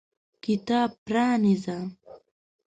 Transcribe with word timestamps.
کتاب 0.43 0.91
پرانیزه! 1.05 1.77